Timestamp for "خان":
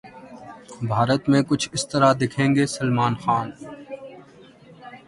3.23-3.51